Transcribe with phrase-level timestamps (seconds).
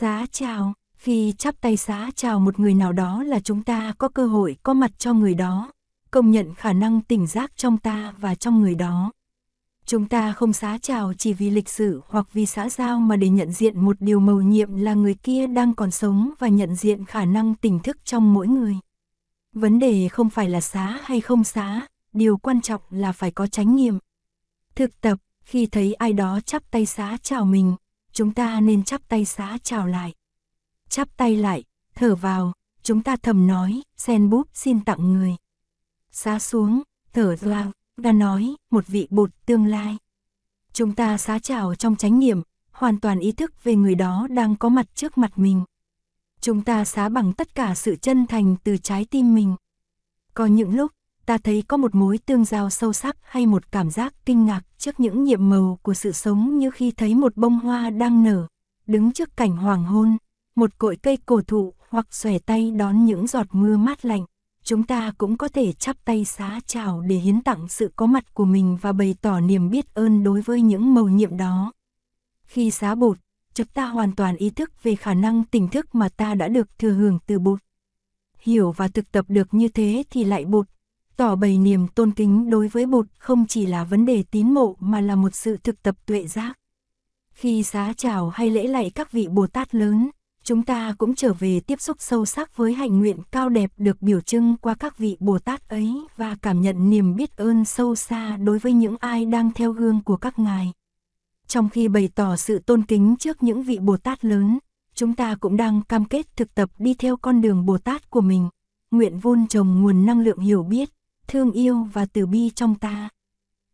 [0.00, 4.08] Xá chào, khi chắp tay xá chào một người nào đó là chúng ta có
[4.08, 5.72] cơ hội có mặt cho người đó,
[6.10, 9.12] công nhận khả năng tỉnh giác trong ta và trong người đó.
[9.86, 13.28] Chúng ta không xá chào chỉ vì lịch sử hoặc vì xã giao mà để
[13.28, 17.04] nhận diện một điều mầu nhiệm là người kia đang còn sống và nhận diện
[17.04, 18.76] khả năng tỉnh thức trong mỗi người.
[19.52, 23.46] Vấn đề không phải là xá hay không xá, điều quan trọng là phải có
[23.46, 23.98] chánh niệm.
[24.74, 27.76] Thực tập, khi thấy ai đó chắp tay xá chào mình,
[28.18, 30.14] chúng ta nên chắp tay xá chào lại.
[30.88, 31.64] Chắp tay lại,
[31.94, 35.36] thở vào, chúng ta thầm nói, sen bút xin tặng người.
[36.10, 39.96] Xá xuống, thở ra, đã nói, một vị bột tương lai.
[40.72, 44.56] Chúng ta xá chào trong chánh niệm, hoàn toàn ý thức về người đó đang
[44.56, 45.64] có mặt trước mặt mình.
[46.40, 49.56] Chúng ta xá bằng tất cả sự chân thành từ trái tim mình.
[50.34, 50.92] Có những lúc,
[51.28, 54.60] ta thấy có một mối tương giao sâu sắc hay một cảm giác kinh ngạc
[54.78, 58.46] trước những nhiệm màu của sự sống như khi thấy một bông hoa đang nở,
[58.86, 60.16] đứng trước cảnh hoàng hôn,
[60.56, 64.24] một cội cây cổ thụ hoặc xòe tay đón những giọt mưa mát lạnh.
[64.62, 68.34] Chúng ta cũng có thể chắp tay xá chào để hiến tặng sự có mặt
[68.34, 71.72] của mình và bày tỏ niềm biết ơn đối với những mầu nhiệm đó.
[72.42, 73.18] Khi xá bột,
[73.54, 76.78] chúng ta hoàn toàn ý thức về khả năng tỉnh thức mà ta đã được
[76.78, 77.58] thừa hưởng từ bột.
[78.38, 80.66] Hiểu và thực tập được như thế thì lại bột,
[81.18, 84.76] tỏ bày niềm tôn kính đối với Bụt không chỉ là vấn đề tín mộ
[84.80, 86.58] mà là một sự thực tập tuệ giác.
[87.30, 90.10] Khi xá chào hay lễ lạy các vị Bồ Tát lớn,
[90.42, 94.02] chúng ta cũng trở về tiếp xúc sâu sắc với hạnh nguyện cao đẹp được
[94.02, 97.94] biểu trưng qua các vị Bồ Tát ấy và cảm nhận niềm biết ơn sâu
[97.94, 100.72] xa đối với những ai đang theo gương của các ngài.
[101.46, 104.58] Trong khi bày tỏ sự tôn kính trước những vị Bồ Tát lớn,
[104.94, 108.20] chúng ta cũng đang cam kết thực tập đi theo con đường Bồ Tát của
[108.20, 108.48] mình,
[108.90, 110.90] nguyện vun trồng nguồn năng lượng hiểu biết,
[111.28, 113.08] thương yêu và từ bi trong ta.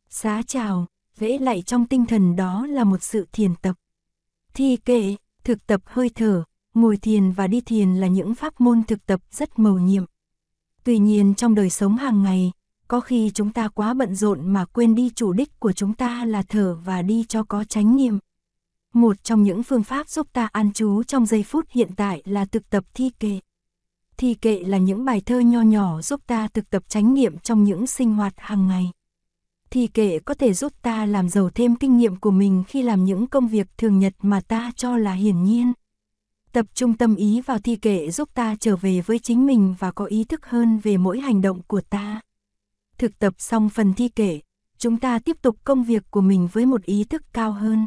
[0.09, 0.87] Xá chào,
[1.19, 3.77] vẽ lại trong tinh thần đó là một sự thiền tập.
[4.55, 8.83] Thi kệ, thực tập hơi thở, ngồi thiền và đi thiền là những pháp môn
[8.83, 10.05] thực tập rất mầu nhiệm.
[10.85, 12.53] Tuy nhiên trong đời sống hàng ngày,
[12.89, 16.25] có khi chúng ta quá bận rộn mà quên đi chủ đích của chúng ta
[16.25, 18.19] là thở và đi cho có chánh niệm.
[18.95, 22.45] Một trong những phương pháp giúp ta an trú trong giây phút hiện tại là
[22.45, 23.41] thực tập thi kệ.
[24.17, 27.65] Thi kệ là những bài thơ nho nhỏ giúp ta thực tập chánh niệm trong
[27.65, 28.91] những sinh hoạt hàng ngày.
[29.71, 33.05] Thi kệ có thể giúp ta làm giàu thêm kinh nghiệm của mình khi làm
[33.05, 35.73] những công việc thường nhật mà ta cho là hiển nhiên.
[36.53, 39.91] Tập trung tâm ý vào thi kệ giúp ta trở về với chính mình và
[39.91, 42.21] có ý thức hơn về mỗi hành động của ta.
[42.99, 44.41] Thực tập xong phần thi kệ,
[44.79, 47.87] chúng ta tiếp tục công việc của mình với một ý thức cao hơn.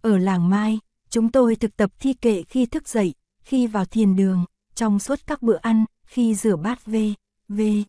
[0.00, 0.78] Ở làng Mai,
[1.10, 3.14] chúng tôi thực tập thi kệ khi thức dậy,
[3.44, 7.14] khi vào thiền đường, trong suốt các bữa ăn, khi rửa bát về,
[7.48, 7.82] về.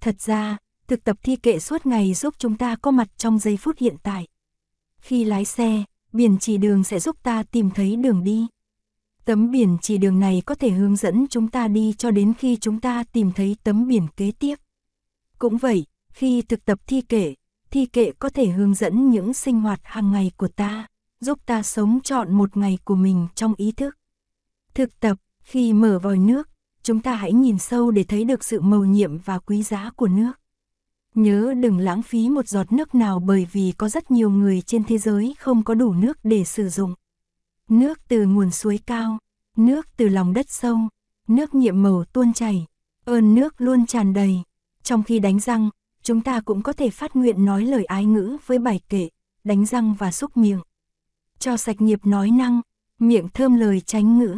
[0.00, 0.56] Thật ra,
[0.88, 3.96] thực tập thi kệ suốt ngày giúp chúng ta có mặt trong giây phút hiện
[4.02, 4.26] tại.
[5.00, 8.46] Khi lái xe, biển chỉ đường sẽ giúp ta tìm thấy đường đi.
[9.24, 12.56] Tấm biển chỉ đường này có thể hướng dẫn chúng ta đi cho đến khi
[12.56, 14.56] chúng ta tìm thấy tấm biển kế tiếp.
[15.38, 17.34] Cũng vậy, khi thực tập thi kệ,
[17.70, 20.86] thi kệ có thể hướng dẫn những sinh hoạt hàng ngày của ta,
[21.20, 23.96] giúp ta sống trọn một ngày của mình trong ý thức.
[24.74, 26.48] Thực tập, khi mở vòi nước,
[26.82, 30.08] chúng ta hãy nhìn sâu để thấy được sự mầu nhiệm và quý giá của
[30.08, 30.32] nước.
[31.14, 34.84] Nhớ đừng lãng phí một giọt nước nào bởi vì có rất nhiều người trên
[34.84, 36.94] thế giới không có đủ nước để sử dụng.
[37.68, 39.18] Nước từ nguồn suối cao,
[39.56, 40.78] nước từ lòng đất sâu,
[41.28, 42.66] nước nhiệm màu tuôn chảy,
[43.04, 44.42] ơn nước luôn tràn đầy.
[44.82, 45.70] Trong khi đánh răng,
[46.02, 49.08] chúng ta cũng có thể phát nguyện nói lời ái ngữ với bài kệ,
[49.44, 50.60] đánh răng và xúc miệng.
[51.38, 52.60] Cho sạch nghiệp nói năng,
[52.98, 54.36] miệng thơm lời tránh ngữ,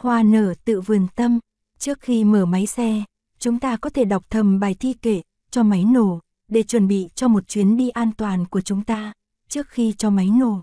[0.00, 1.38] hoa nở tự vườn tâm.
[1.78, 3.02] Trước khi mở máy xe,
[3.38, 7.08] chúng ta có thể đọc thầm bài thi kệ cho máy nổ, để chuẩn bị
[7.14, 9.12] cho một chuyến đi an toàn của chúng ta,
[9.48, 10.62] trước khi cho máy nổ.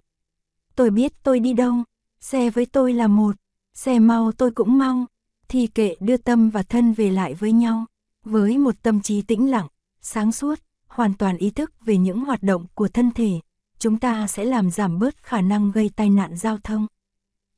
[0.76, 1.76] Tôi biết tôi đi đâu,
[2.20, 3.36] xe với tôi là một,
[3.74, 5.06] xe mau tôi cũng mau,
[5.48, 7.86] thi kệ đưa tâm và thân về lại với nhau,
[8.24, 9.68] với một tâm trí tĩnh lặng,
[10.02, 13.40] sáng suốt, hoàn toàn ý thức về những hoạt động của thân thể,
[13.80, 16.88] chúng ta sẽ làm giảm bớt khả năng gây tai nạn giao thông.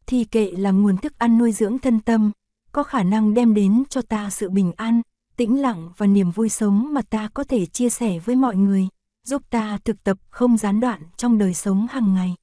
[0.10, 2.32] Thi kệ là nguồn thức ăn nuôi dưỡng thân tâm,
[2.72, 5.02] có khả năng đem đến cho ta sự bình an,
[5.38, 8.88] tĩnh lặng và niềm vui sống mà ta có thể chia sẻ với mọi người,
[9.26, 12.36] giúp ta thực tập không gián đoạn trong đời sống hàng ngày.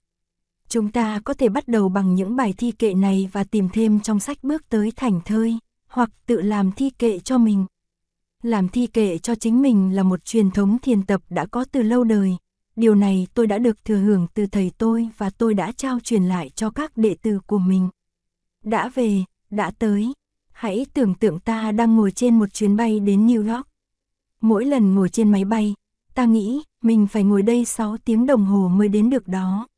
[0.69, 4.01] Chúng ta có thể bắt đầu bằng những bài thi kệ này và tìm thêm
[4.01, 5.59] trong sách bước tới thành thơi,
[5.89, 7.67] hoặc tự làm thi kệ cho mình.
[8.43, 11.83] Làm thi kệ cho chính mình là một truyền thống thiền tập đã có từ
[11.83, 12.37] lâu đời.
[12.77, 16.25] Điều này tôi đã được thừa hưởng từ thầy tôi và tôi đã trao truyền
[16.25, 17.89] lại cho các đệ tử của mình.
[18.65, 20.13] Đã về, đã tới.
[20.53, 23.67] Hãy tưởng tượng ta đang ngồi trên một chuyến bay đến New York.
[24.41, 25.75] Mỗi lần ngồi trên máy bay,
[26.15, 29.69] ta nghĩ mình phải ngồi đây 6 tiếng đồng hồ mới đến được đó.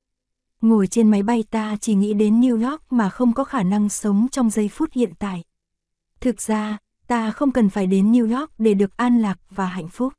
[0.60, 3.88] Ngồi trên máy bay ta chỉ nghĩ đến New York mà không có khả năng
[3.88, 5.44] sống trong giây phút hiện tại.
[6.20, 9.88] Thực ra, ta không cần phải đến New York để được an lạc và hạnh
[9.88, 10.12] phúc.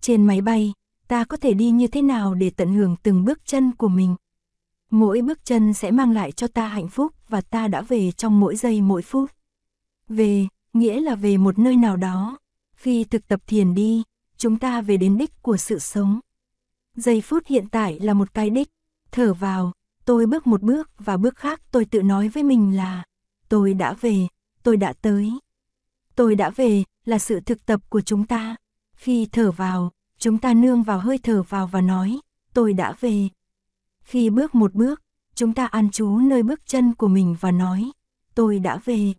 [0.00, 0.72] Trên máy bay,
[1.08, 4.16] ta có thể đi như thế nào để tận hưởng từng bước chân của mình.
[4.90, 8.40] Mỗi bước chân sẽ mang lại cho ta hạnh phúc và ta đã về trong
[8.40, 9.30] mỗi giây mỗi phút.
[10.08, 12.38] Về, nghĩa là về một nơi nào đó.
[12.76, 14.02] Khi thực tập thiền đi,
[14.36, 16.20] chúng ta về đến đích của sự sống.
[16.96, 18.68] Giây phút hiện tại là một cái đích,
[19.12, 19.72] thở vào,
[20.04, 23.04] tôi bước một bước và bước khác tôi tự nói với mình là
[23.48, 24.26] tôi đã về,
[24.62, 25.32] tôi đã tới.
[26.14, 28.56] Tôi đã về là sự thực tập của chúng ta.
[28.96, 32.20] Khi thở vào, chúng ta nương vào hơi thở vào và nói,
[32.54, 33.28] tôi đã về.
[34.02, 35.02] Khi bước một bước,
[35.34, 37.90] chúng ta an trú nơi bước chân của mình và nói,
[38.34, 39.12] tôi đã về.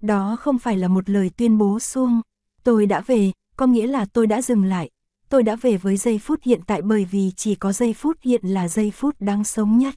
[0.00, 2.20] Đó không phải là một lời tuyên bố suông,
[2.64, 4.90] tôi đã về, có nghĩa là tôi đã dừng lại.
[5.28, 8.40] Tôi đã về với giây phút hiện tại bởi vì chỉ có giây phút hiện
[8.44, 9.94] là giây phút đáng sống nhất.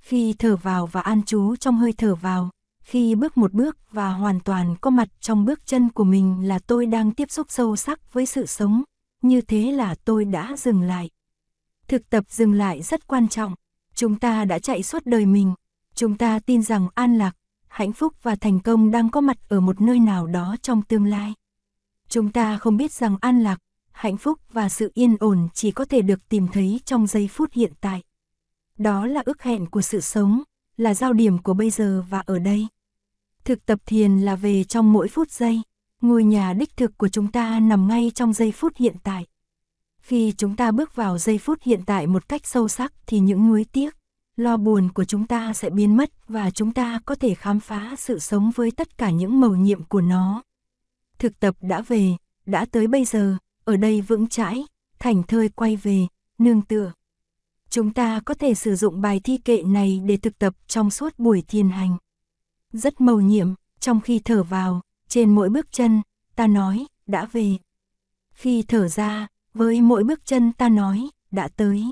[0.00, 2.50] Khi thở vào và an trú trong hơi thở vào,
[2.82, 6.58] khi bước một bước và hoàn toàn có mặt trong bước chân của mình là
[6.58, 8.82] tôi đang tiếp xúc sâu sắc với sự sống,
[9.22, 11.10] như thế là tôi đã dừng lại.
[11.88, 13.54] Thực tập dừng lại rất quan trọng,
[13.94, 15.54] chúng ta đã chạy suốt đời mình,
[15.94, 17.36] chúng ta tin rằng an lạc,
[17.68, 21.06] hạnh phúc và thành công đang có mặt ở một nơi nào đó trong tương
[21.06, 21.34] lai.
[22.08, 23.58] Chúng ta không biết rằng an lạc,
[23.92, 27.52] hạnh phúc và sự yên ổn chỉ có thể được tìm thấy trong giây phút
[27.52, 28.02] hiện tại.
[28.78, 30.42] Đó là ước hẹn của sự sống,
[30.76, 32.66] là giao điểm của bây giờ và ở đây.
[33.44, 35.62] Thực tập thiền là về trong mỗi phút giây,
[36.00, 39.26] ngôi nhà đích thực của chúng ta nằm ngay trong giây phút hiện tại.
[39.98, 43.48] Khi chúng ta bước vào giây phút hiện tại một cách sâu sắc thì những
[43.48, 43.96] nuối tiếc,
[44.36, 47.94] lo buồn của chúng ta sẽ biến mất và chúng ta có thể khám phá
[47.98, 50.42] sự sống với tất cả những mầu nhiệm của nó.
[51.18, 54.64] Thực tập đã về, đã tới bây giờ, ở đây vững chãi,
[54.98, 56.06] thành thơi quay về,
[56.38, 56.92] nương tựa.
[57.70, 61.18] Chúng ta có thể sử dụng bài thi kệ này để thực tập trong suốt
[61.18, 61.96] buổi thiền hành.
[62.72, 64.80] Rất mầu nhiệm, trong khi thở vào,
[65.10, 66.02] trên mỗi bước chân,
[66.36, 67.56] ta nói, đã về.
[68.32, 71.84] Khi thở ra, với mỗi bước chân ta nói, đã tới.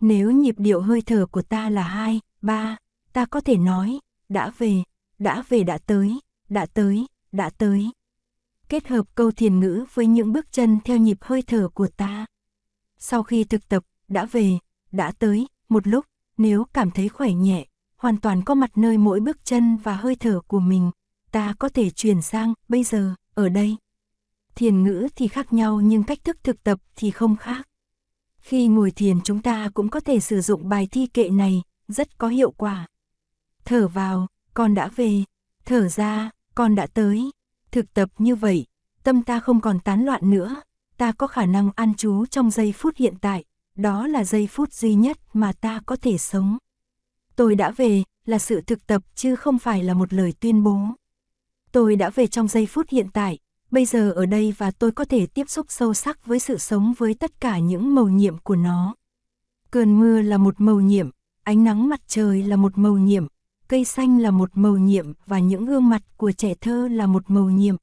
[0.00, 2.76] Nếu nhịp điệu hơi thở của ta là 2, 3,
[3.12, 3.98] ta có thể nói,
[4.28, 4.82] đã về,
[5.18, 7.90] đã về đã tới, đã tới, đã tới.
[8.68, 12.26] Kết hợp câu thiền ngữ với những bước chân theo nhịp hơi thở của ta.
[12.98, 14.58] Sau khi thực tập, đã về,
[14.92, 16.04] đã tới, một lúc,
[16.36, 17.66] nếu cảm thấy khỏe nhẹ,
[17.96, 20.90] hoàn toàn có mặt nơi mỗi bước chân và hơi thở của mình,
[21.34, 23.76] ta có thể chuyển sang, bây giờ, ở đây.
[24.54, 27.68] Thiền ngữ thì khác nhau nhưng cách thức thực tập thì không khác.
[28.38, 32.18] Khi ngồi thiền chúng ta cũng có thể sử dụng bài thi kệ này, rất
[32.18, 32.86] có hiệu quả.
[33.64, 35.24] Thở vào, con đã về,
[35.64, 37.30] thở ra, con đã tới.
[37.70, 38.66] Thực tập như vậy,
[39.02, 40.62] tâm ta không còn tán loạn nữa,
[40.96, 43.44] ta có khả năng an trú trong giây phút hiện tại,
[43.74, 46.58] đó là giây phút duy nhất mà ta có thể sống.
[47.36, 50.78] Tôi đã về là sự thực tập chứ không phải là một lời tuyên bố.
[51.74, 53.38] Tôi đã về trong giây phút hiện tại,
[53.70, 56.94] bây giờ ở đây và tôi có thể tiếp xúc sâu sắc với sự sống
[56.98, 58.94] với tất cả những màu nhiệm của nó.
[59.70, 61.10] Cơn mưa là một màu nhiệm,
[61.42, 63.26] ánh nắng mặt trời là một màu nhiệm,
[63.68, 67.30] cây xanh là một màu nhiệm và những gương mặt của trẻ thơ là một
[67.30, 67.76] màu nhiệm.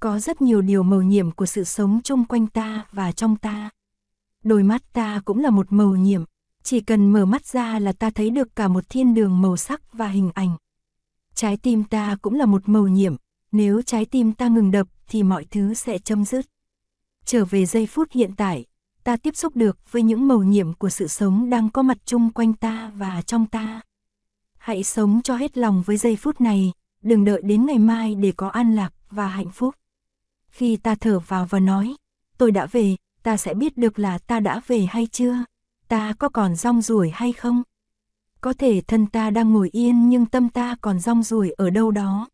[0.00, 3.70] Có rất nhiều điều màu nhiệm của sự sống chung quanh ta và trong ta.
[4.44, 6.24] Đôi mắt ta cũng là một màu nhiệm,
[6.62, 9.92] chỉ cần mở mắt ra là ta thấy được cả một thiên đường màu sắc
[9.92, 10.56] và hình ảnh.
[11.40, 13.16] Trái tim ta cũng là một màu nhiệm,
[13.52, 16.46] nếu trái tim ta ngừng đập thì mọi thứ sẽ chấm dứt.
[17.24, 18.64] Trở về giây phút hiện tại,
[19.04, 22.30] ta tiếp xúc được với những màu nhiệm của sự sống đang có mặt chung
[22.32, 23.80] quanh ta và trong ta.
[24.58, 26.72] Hãy sống cho hết lòng với giây phút này,
[27.02, 29.74] đừng đợi đến ngày mai để có an lạc và hạnh phúc.
[30.48, 31.94] Khi ta thở vào và nói,
[32.38, 35.44] tôi đã về, ta sẽ biết được là ta đã về hay chưa,
[35.88, 37.62] ta có còn rong ruổi hay không.
[38.40, 41.90] Có thể thân ta đang ngồi yên nhưng tâm ta còn rong ruổi ở đâu
[41.90, 42.28] đó.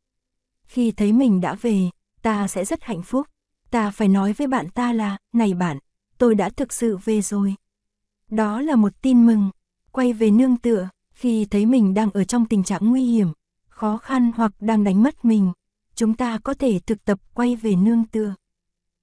[0.65, 1.91] Khi thấy mình đã về,
[2.23, 3.27] ta sẽ rất hạnh phúc.
[3.71, 5.79] Ta phải nói với bạn ta là, này bạn,
[6.19, 7.55] tôi đã thực sự về rồi.
[8.31, 9.51] Đó là một tin mừng.
[9.93, 13.33] Quay về nương tựa, khi thấy mình đang ở trong tình trạng nguy hiểm,
[13.69, 15.53] khó khăn hoặc đang đánh mất mình,
[15.95, 18.35] chúng ta có thể thực tập quay về nương tựa.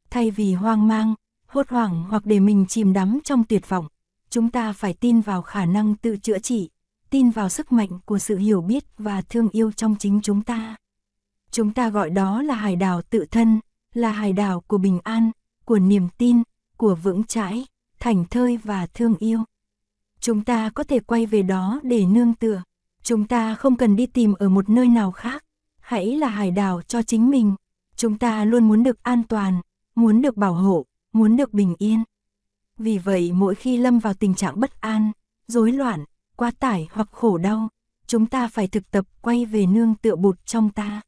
[0.10, 3.88] Thay vì hoang mang, hốt hoảng hoặc để mình chìm đắm trong tuyệt vọng,
[4.30, 6.70] chúng ta phải tin vào khả năng tự chữa trị,
[7.14, 10.76] tin vào sức mạnh của sự hiểu biết và thương yêu trong chính chúng ta.
[11.52, 13.60] Chúng ta gọi đó là hải đảo tự thân,
[13.94, 15.32] là hải đảo của bình an,
[15.66, 16.44] của niềm tin,
[16.78, 17.66] của vững chãi,
[18.00, 19.44] thành thơi và thương yêu.
[20.20, 22.64] Chúng ta có thể quay về đó để nương tựa.
[23.04, 25.44] Chúng ta không cần đi tìm ở một nơi nào khác.
[25.80, 27.56] Hãy là hải đảo cho chính mình.
[27.96, 29.62] Chúng ta luôn muốn được an toàn,
[29.96, 32.04] muốn được bảo hộ, muốn được bình yên.
[32.78, 35.12] Vì vậy mỗi khi lâm vào tình trạng bất an,
[35.48, 36.06] rối loạn,
[36.36, 37.70] quá tải hoặc khổ đau,
[38.08, 41.02] chúng ta phải thực tập quay về nương tựa bụt trong ta.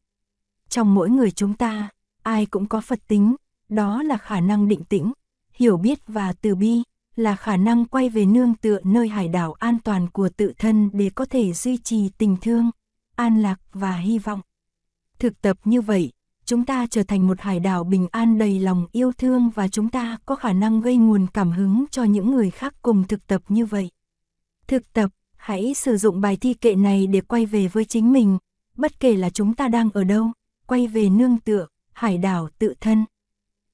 [0.69, 1.89] Trong mỗi người chúng ta,
[2.23, 3.35] ai cũng có Phật tính,
[3.69, 5.11] đó là khả năng định tĩnh,
[5.53, 6.83] hiểu biết và từ bi,
[7.15, 10.89] là khả năng quay về nương tựa nơi hải đảo an toàn của tự thân
[10.93, 12.71] để có thể duy trì tình thương,
[13.15, 14.41] an lạc và hy vọng.
[15.19, 16.11] Thực tập như vậy,
[16.45, 19.89] chúng ta trở thành một hải đảo bình an đầy lòng yêu thương và chúng
[19.89, 23.41] ta có khả năng gây nguồn cảm hứng cho những người khác cùng thực tập
[23.47, 23.89] như vậy.
[24.67, 25.11] Thực tập,
[25.45, 28.37] hãy sử dụng bài thi kệ này để quay về với chính mình,
[28.77, 30.31] bất kể là chúng ta đang ở đâu,
[30.67, 33.05] quay về nương tựa, hải đảo tự thân.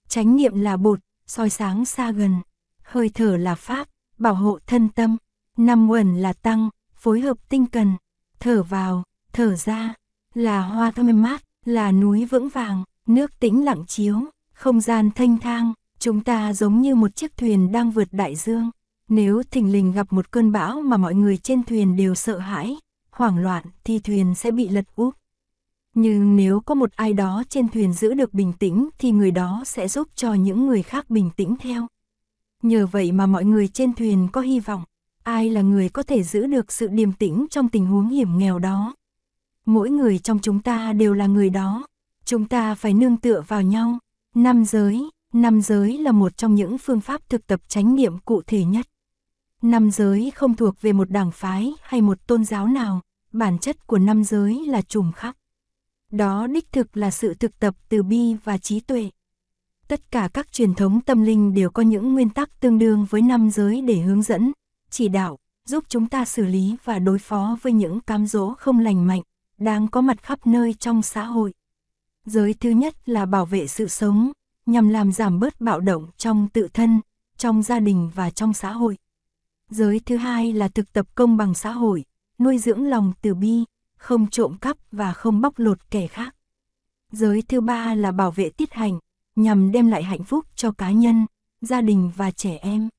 [0.07, 2.35] Chánh niệm là bột, soi sáng xa gần,
[2.83, 3.87] hơi thở là pháp,
[4.17, 5.17] bảo hộ thân tâm,
[5.57, 7.93] năm uẩn là tăng, phối hợp tinh cần,
[8.39, 9.93] thở vào, thở ra,
[10.33, 14.21] là hoa thơm mát, là núi vững vàng, nước tĩnh lặng chiếu,
[14.53, 18.71] không gian thanh thang, chúng ta giống như một chiếc thuyền đang vượt đại dương.
[19.11, 22.77] Nếu thình lình gặp một cơn bão mà mọi người trên thuyền đều sợ hãi,
[23.11, 25.15] hoảng loạn thì thuyền sẽ bị lật úp.
[25.93, 29.63] Nhưng nếu có một ai đó trên thuyền giữ được bình tĩnh thì người đó
[29.65, 31.87] sẽ giúp cho những người khác bình tĩnh theo.
[32.63, 34.83] Nhờ vậy mà mọi người trên thuyền có hy vọng,
[35.23, 38.59] ai là người có thể giữ được sự điềm tĩnh trong tình huống hiểm nghèo
[38.59, 38.95] đó.
[39.65, 41.87] Mỗi người trong chúng ta đều là người đó,
[42.25, 43.97] chúng ta phải nương tựa vào nhau.
[44.35, 48.41] Năm giới, năm giới là một trong những phương pháp thực tập chánh niệm cụ
[48.47, 48.85] thể nhất.
[49.61, 53.01] Năm giới không thuộc về một đảng phái hay một tôn giáo nào,
[53.31, 55.35] bản chất của năm giới là trùng khắp.
[56.11, 59.09] Đó đích thực là sự thực tập từ bi và trí tuệ.
[59.87, 63.21] Tất cả các truyền thống tâm linh đều có những nguyên tắc tương đương với
[63.21, 64.51] năm giới để hướng dẫn,
[64.89, 68.79] chỉ đạo, giúp chúng ta xử lý và đối phó với những cám dỗ không
[68.79, 69.21] lành mạnh,
[69.57, 71.53] đang có mặt khắp nơi trong xã hội.
[72.25, 74.31] Giới thứ nhất là bảo vệ sự sống,
[74.65, 77.01] nhằm làm giảm bớt bạo động trong tự thân,
[77.37, 78.97] trong gia đình và trong xã hội.
[79.71, 82.05] Giới thứ hai là thực tập công bằng xã hội,
[82.39, 83.63] nuôi dưỡng lòng từ bi,
[83.97, 86.35] không trộm cắp và không bóc lột kẻ khác.
[87.11, 88.99] Giới thứ ba là bảo vệ tiết hành,
[89.35, 91.25] nhằm đem lại hạnh phúc cho cá nhân,
[91.61, 92.89] gia đình và trẻ em.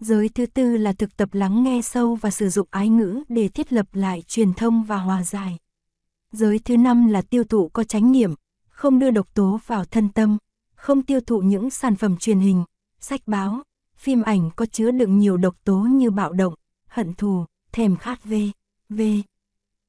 [0.00, 3.48] Giới thứ tư là thực tập lắng nghe sâu và sử dụng ái ngữ để
[3.48, 5.58] thiết lập lại truyền thông và hòa giải.
[6.32, 8.34] Giới thứ năm là tiêu thụ có chánh niệm,
[8.68, 10.38] không đưa độc tố vào thân tâm,
[10.74, 12.64] không tiêu thụ những sản phẩm truyền hình,
[13.00, 13.62] sách báo,
[13.98, 16.54] phim ảnh có chứa đựng nhiều độc tố như bạo động,
[16.88, 18.34] hận thù, thèm khát v.
[18.88, 19.00] v.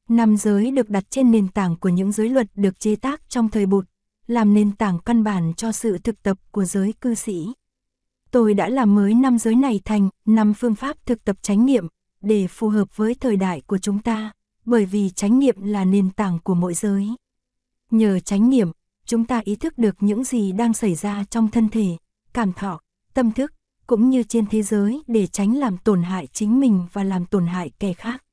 [0.09, 3.49] Năm giới được đặt trên nền tảng của những giới luật được chế tác trong
[3.49, 3.85] thời bụt,
[4.27, 7.53] làm nền tảng căn bản cho sự thực tập của giới cư sĩ.
[8.31, 11.87] Tôi đã làm mới năm giới này thành năm phương pháp thực tập chánh niệm
[12.21, 14.31] để phù hợp với thời đại của chúng ta,
[14.65, 17.09] bởi vì chánh niệm là nền tảng của mỗi giới.
[17.91, 18.71] Nhờ chánh niệm,
[19.05, 21.97] chúng ta ý thức được những gì đang xảy ra trong thân thể,
[22.33, 22.79] cảm thọ,
[23.13, 23.53] tâm thức,
[23.89, 27.47] cũng như trên thế giới để tránh làm tổn hại chính mình và làm tổn
[27.47, 28.23] hại kẻ khác.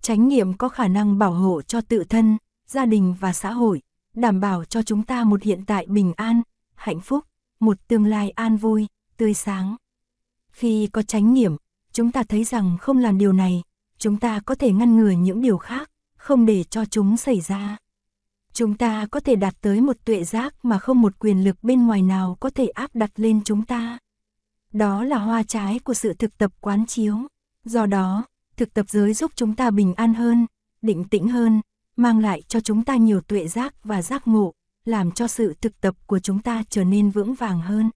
[0.00, 3.82] Chánh niệm có khả năng bảo hộ cho tự thân, gia đình và xã hội,
[4.14, 6.42] đảm bảo cho chúng ta một hiện tại bình an,
[6.74, 7.24] hạnh phúc,
[7.60, 9.76] một tương lai an vui, tươi sáng.
[10.50, 11.56] Khi có chánh niệm,
[11.92, 13.62] chúng ta thấy rằng không làm điều này,
[13.98, 17.76] chúng ta có thể ngăn ngừa những điều khác, không để cho chúng xảy ra.
[18.52, 21.86] Chúng ta có thể đạt tới một tuệ giác mà không một quyền lực bên
[21.86, 23.98] ngoài nào có thể áp đặt lên chúng ta.
[24.72, 27.16] Đó là hoa trái của sự thực tập quán chiếu.
[27.64, 28.24] Do đó,
[28.56, 30.46] thực tập giới giúp chúng ta bình an hơn,
[30.82, 31.60] định tĩnh hơn,
[31.96, 34.52] mang lại cho chúng ta nhiều tuệ giác và giác ngộ,
[34.84, 37.90] làm cho sự thực tập của chúng ta trở nên vững vàng hơn.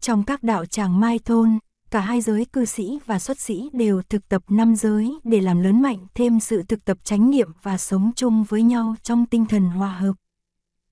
[0.00, 1.58] Trong các đạo tràng Mai Thôn,
[1.90, 5.62] cả hai giới cư sĩ và xuất sĩ đều thực tập năm giới để làm
[5.62, 9.46] lớn mạnh thêm sự thực tập chánh niệm và sống chung với nhau trong tinh
[9.46, 10.12] thần hòa hợp.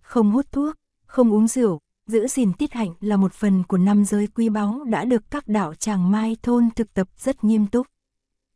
[0.01, 0.75] Không hút thuốc,
[1.07, 4.85] không uống rượu, giữ gìn tiết hạnh là một phần của năm giới quý báu
[4.85, 7.87] đã được các đạo tràng Mai Thôn thực tập rất nghiêm túc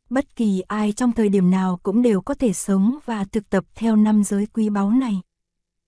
[0.09, 3.65] bất kỳ ai trong thời điểm nào cũng đều có thể sống và thực tập
[3.75, 5.21] theo năm giới quý báu này.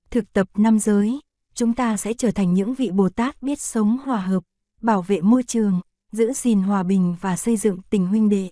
[0.10, 1.20] Thực tập năm giới,
[1.54, 4.44] chúng ta sẽ trở thành những vị Bồ Tát biết sống hòa hợp,
[4.82, 5.80] bảo vệ môi trường,
[6.12, 8.50] giữ gìn hòa bình và xây dựng tình huynh đệ.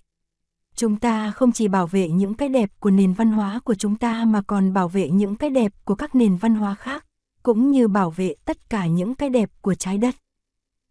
[0.74, 3.96] Chúng ta không chỉ bảo vệ những cái đẹp của nền văn hóa của chúng
[3.96, 7.06] ta mà còn bảo vệ những cái đẹp của các nền văn hóa khác,
[7.42, 10.14] cũng như bảo vệ tất cả những cái đẹp của trái đất.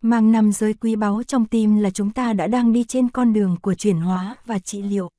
[0.01, 3.33] Mang năm giới quý báu trong tim là chúng ta đã đang đi trên con
[3.33, 5.09] đường của chuyển hóa và trị liệu.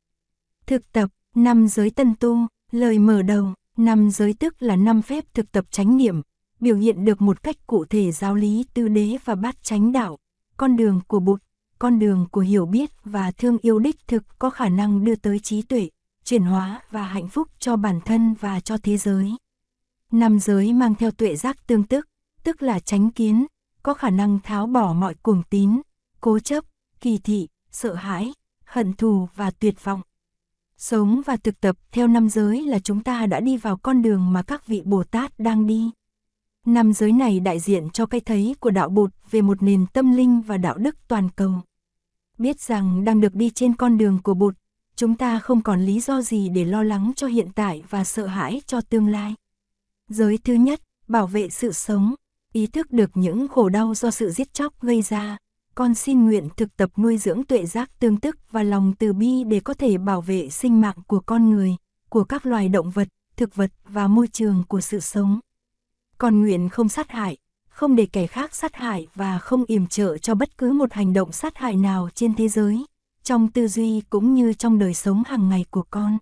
[0.66, 5.24] Thực tập, năm giới tân tu, lời mở đầu, năm giới tức là năm phép
[5.34, 6.22] thực tập chánh niệm,
[6.60, 10.16] biểu hiện được một cách cụ thể giáo lý tư đế và bát chánh đạo,
[10.56, 11.42] con đường của bụt,
[11.78, 15.38] con đường của hiểu biết và thương yêu đích thực có khả năng đưa tới
[15.38, 15.88] trí tuệ,
[16.24, 19.32] chuyển hóa và hạnh phúc cho bản thân và cho thế giới.
[20.10, 22.08] Năm giới mang theo tuệ giác tương tức,
[22.44, 23.46] tức là tránh kiến,
[23.82, 25.80] có khả năng tháo bỏ mọi cuồng tín,
[26.20, 26.64] cố chấp,
[27.00, 28.32] kỳ thị, sợ hãi,
[28.64, 30.00] hận thù và tuyệt vọng.
[30.76, 34.32] Sống và thực tập theo năm giới là chúng ta đã đi vào con đường
[34.32, 35.90] mà các vị Bồ Tát đang đi.
[36.66, 40.16] Năm giới này đại diện cho cái thấy của đạo Bụt về một nền tâm
[40.16, 41.52] linh và đạo đức toàn cầu.
[42.38, 44.54] Biết rằng đang được đi trên con đường của Bụt,
[44.96, 48.26] chúng ta không còn lý do gì để lo lắng cho hiện tại và sợ
[48.26, 49.34] hãi cho tương lai.
[50.10, 52.14] Giới thứ nhất, bảo vệ sự sống,
[52.52, 55.36] ý thức được những khổ đau do sự giết chóc gây ra.
[55.74, 59.44] Con xin nguyện thực tập nuôi dưỡng tuệ giác tương tức và lòng từ bi
[59.44, 61.76] để có thể bảo vệ sinh mạng của con người,
[62.08, 65.40] của các loài động vật, thực vật và môi trường của sự sống.
[66.18, 67.36] Con nguyện không sát hại,
[67.68, 71.12] không để kẻ khác sát hại và không yểm trợ cho bất cứ một hành
[71.12, 72.84] động sát hại nào trên thế giới,
[73.22, 76.18] trong tư duy cũng như trong đời sống hàng ngày của con.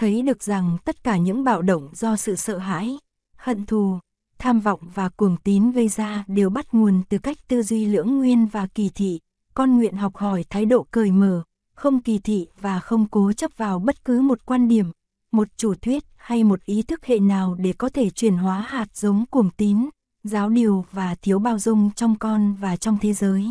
[0.00, 2.98] Thấy được rằng tất cả những bạo động do sự sợ hãi,
[3.36, 3.98] hận thù,
[4.38, 8.18] tham vọng và cuồng tín gây ra đều bắt nguồn từ cách tư duy lưỡng
[8.18, 9.20] nguyên và kỳ thị.
[9.54, 11.42] Con nguyện học hỏi thái độ cởi mở,
[11.74, 14.92] không kỳ thị và không cố chấp vào bất cứ một quan điểm,
[15.32, 18.96] một chủ thuyết hay một ý thức hệ nào để có thể chuyển hóa hạt
[18.96, 19.88] giống cuồng tín,
[20.24, 23.50] giáo điều và thiếu bao dung trong con và trong thế giới.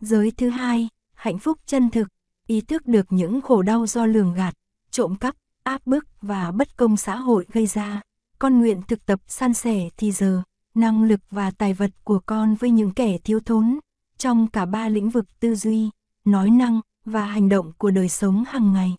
[0.00, 2.08] Giới thứ hai, hạnh phúc chân thực,
[2.46, 4.54] ý thức được những khổ đau do lường gạt,
[4.90, 8.00] trộm cắp, áp bức và bất công xã hội gây ra
[8.38, 10.42] con nguyện thực tập san sẻ thì giờ,
[10.74, 13.78] năng lực và tài vật của con với những kẻ thiếu thốn,
[14.18, 15.90] trong cả ba lĩnh vực tư duy,
[16.24, 18.94] nói năng và hành động của đời sống hàng ngày.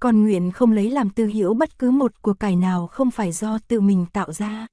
[0.00, 3.32] Con nguyện không lấy làm tư hiểu bất cứ một của cải nào không phải
[3.32, 4.66] do tự mình tạo ra.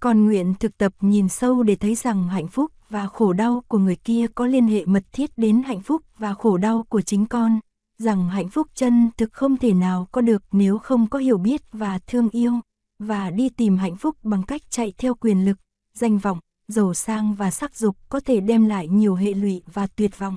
[0.00, 3.78] Con nguyện thực tập nhìn sâu để thấy rằng hạnh phúc và khổ đau của
[3.78, 7.26] người kia có liên hệ mật thiết đến hạnh phúc và khổ đau của chính
[7.26, 7.60] con,
[7.98, 11.62] rằng hạnh phúc chân thực không thể nào có được nếu không có hiểu biết
[11.72, 12.52] và thương yêu
[12.98, 15.58] và đi tìm hạnh phúc bằng cách chạy theo quyền lực,
[15.94, 16.38] danh vọng,
[16.68, 20.36] giàu sang và sắc dục có thể đem lại nhiều hệ lụy và tuyệt vọng.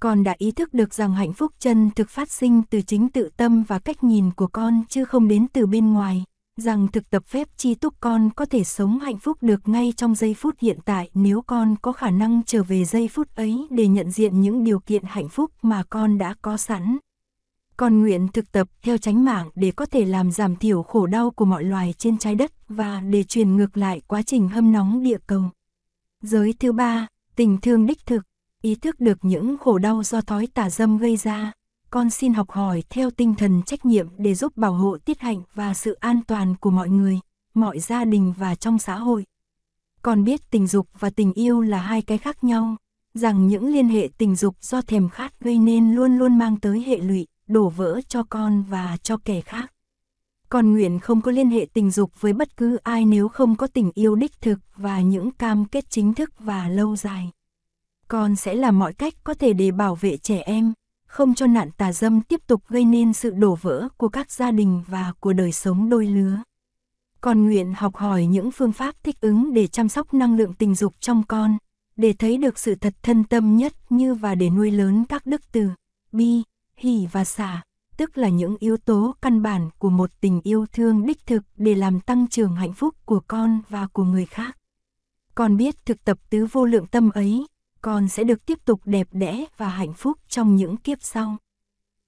[0.00, 3.28] Con đã ý thức được rằng hạnh phúc chân thực phát sinh từ chính tự
[3.36, 6.24] tâm và cách nhìn của con chứ không đến từ bên ngoài,
[6.60, 10.14] rằng thực tập phép chi túc con có thể sống hạnh phúc được ngay trong
[10.14, 13.86] giây phút hiện tại nếu con có khả năng trở về giây phút ấy để
[13.86, 16.98] nhận diện những điều kiện hạnh phúc mà con đã có sẵn
[17.76, 21.30] con nguyện thực tập theo chánh mạng để có thể làm giảm thiểu khổ đau
[21.30, 25.02] của mọi loài trên trái đất và để truyền ngược lại quá trình hâm nóng
[25.02, 25.42] địa cầu.
[26.22, 28.22] Giới thứ ba, tình thương đích thực,
[28.62, 31.52] ý thức được những khổ đau do thói tà dâm gây ra.
[31.94, 35.42] Con xin học hỏi theo tinh thần trách nhiệm để giúp bảo hộ tiết hạnh
[35.54, 37.20] và sự an toàn của mọi người,
[37.54, 39.24] mọi gia đình và trong xã hội.
[40.02, 42.76] Con biết tình dục và tình yêu là hai cái khác nhau,
[43.14, 46.84] rằng những liên hệ tình dục do thèm khát gây nên luôn luôn mang tới
[46.86, 49.72] hệ lụy đổ vỡ cho con và cho kẻ khác.
[50.48, 53.66] Con nguyện không có liên hệ tình dục với bất cứ ai nếu không có
[53.66, 57.30] tình yêu đích thực và những cam kết chính thức và lâu dài.
[58.08, 60.72] Con sẽ làm mọi cách có thể để bảo vệ trẻ em,
[61.12, 64.50] không cho nạn tà dâm tiếp tục gây nên sự đổ vỡ của các gia
[64.50, 66.42] đình và của đời sống đôi lứa.
[67.20, 70.74] còn nguyện học hỏi những phương pháp thích ứng để chăm sóc năng lượng tình
[70.74, 71.58] dục trong con,
[71.96, 75.52] để thấy được sự thật thân tâm nhất như và để nuôi lớn các đức
[75.52, 75.68] từ,
[76.12, 76.42] bi,
[76.76, 77.62] hỷ và xả,
[77.96, 81.74] tức là những yếu tố căn bản của một tình yêu thương đích thực để
[81.74, 84.58] làm tăng trưởng hạnh phúc của con và của người khác.
[85.34, 87.46] Con biết thực tập tứ vô lượng tâm ấy,
[87.82, 91.36] con sẽ được tiếp tục đẹp đẽ và hạnh phúc trong những kiếp sau.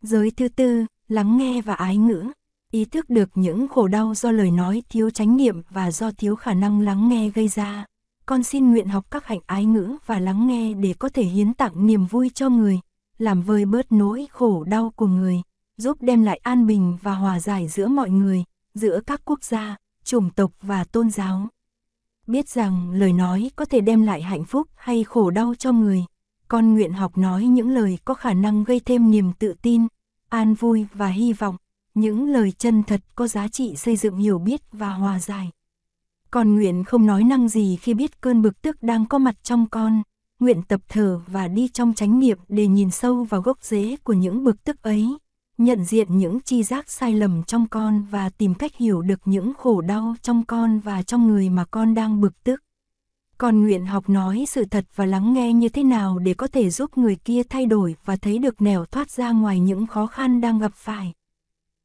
[0.02, 2.24] Giới thứ tư, lắng nghe và ái ngữ,
[2.72, 6.36] ý thức được những khổ đau do lời nói thiếu chánh niệm và do thiếu
[6.36, 7.84] khả năng lắng nghe gây ra.
[8.26, 11.54] Con xin nguyện học các hạnh ái ngữ và lắng nghe để có thể hiến
[11.54, 12.80] tặng niềm vui cho người,
[13.18, 15.42] làm vơi bớt nỗi khổ đau của người,
[15.76, 19.76] giúp đem lại an bình và hòa giải giữa mọi người, giữa các quốc gia,
[20.04, 21.48] chủng tộc và tôn giáo.
[22.26, 26.04] Biết rằng lời nói có thể đem lại hạnh phúc hay khổ đau cho người,
[26.48, 29.86] con nguyện học nói những lời có khả năng gây thêm niềm tự tin,
[30.28, 31.56] an vui và hy vọng,
[31.94, 35.50] những lời chân thật có giá trị xây dựng hiểu biết và hòa giải.
[36.30, 39.68] Con nguyện không nói năng gì khi biết cơn bực tức đang có mặt trong
[39.68, 40.02] con,
[40.40, 44.12] nguyện tập thở và đi trong chánh niệm để nhìn sâu vào gốc rễ của
[44.12, 45.08] những bực tức ấy,
[45.58, 49.52] nhận diện những chi giác sai lầm trong con và tìm cách hiểu được những
[49.58, 52.60] khổ đau trong con và trong người mà con đang bực tức.
[53.38, 56.70] Con nguyện học nói sự thật và lắng nghe như thế nào để có thể
[56.70, 60.40] giúp người kia thay đổi và thấy được nẻo thoát ra ngoài những khó khăn
[60.40, 61.12] đang gặp phải.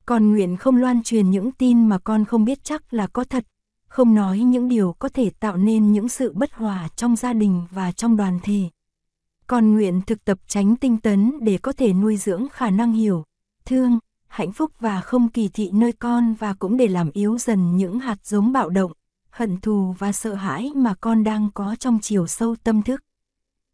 [0.06, 3.46] Con nguyện không loan truyền những tin mà con không biết chắc là có thật,
[3.88, 7.66] không nói những điều có thể tạo nên những sự bất hòa trong gia đình
[7.72, 8.70] và trong đoàn thể.
[9.48, 13.24] con nguyện thực tập tránh tinh tấn để có thể nuôi dưỡng khả năng hiểu,
[13.70, 17.78] thương, hạnh phúc và không kỳ thị nơi con và cũng để làm yếu dần
[17.78, 18.92] những hạt giống bạo động,
[19.30, 23.02] hận thù và sợ hãi mà con đang có trong chiều sâu tâm thức.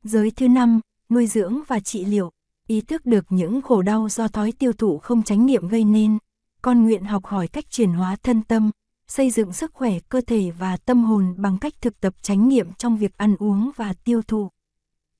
[0.04, 0.80] Giới thứ năm,
[1.10, 2.32] nuôi dưỡng và trị liệu.
[2.68, 6.18] Ý thức được những khổ đau do thói tiêu thụ không tránh niệm gây nên,
[6.62, 8.72] con nguyện học hỏi cách chuyển hóa thân tâm,
[9.08, 12.74] xây dựng sức khỏe cơ thể và tâm hồn bằng cách thực tập tránh niệm
[12.78, 14.50] trong việc ăn uống và tiêu thụ.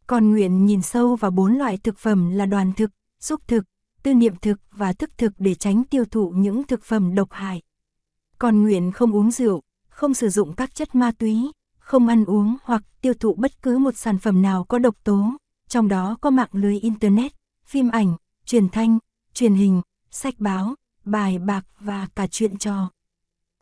[0.08, 3.64] Con nguyện nhìn sâu vào bốn loại thực phẩm là đoàn thực, xúc thực,
[4.06, 7.62] tư niệm thực và thức thực để tránh tiêu thụ những thực phẩm độc hại.
[8.40, 12.56] Còn nguyện không uống rượu, không sử dụng các chất ma túy, không ăn uống
[12.64, 15.32] hoặc tiêu thụ bất cứ một sản phẩm nào có độc tố,
[15.70, 17.32] trong đó có mạng lưới Internet,
[17.66, 18.16] phim ảnh,
[18.46, 19.00] truyền thanh,
[19.34, 22.90] truyền hình, sách báo, bài bạc và cả chuyện trò.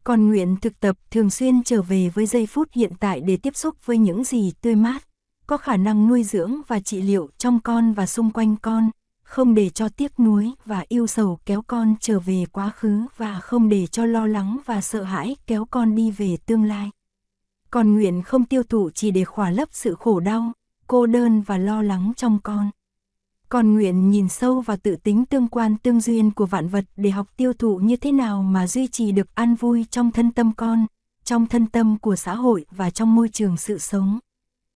[0.03, 3.55] Còn nguyện thực tập thường xuyên trở về với giây phút hiện tại để tiếp
[3.55, 5.07] xúc với những gì tươi mát,
[5.47, 8.89] có khả năng nuôi dưỡng và trị liệu trong con và xung quanh con,
[9.23, 13.39] không để cho tiếc nuối và yêu sầu kéo con trở về quá khứ và
[13.39, 16.89] không để cho lo lắng và sợ hãi kéo con đi về tương lai.
[17.71, 20.51] Con nguyện không tiêu thụ chỉ để khỏa lấp sự khổ đau,
[20.87, 22.69] cô đơn và lo lắng trong con.
[23.49, 27.09] Con nguyện nhìn sâu vào tự tính tương quan tương duyên của vạn vật để
[27.09, 30.51] học tiêu thụ như thế nào mà duy trì được an vui trong thân tâm
[30.57, 30.85] con,
[31.23, 34.19] trong thân tâm của xã hội và trong môi trường sự sống.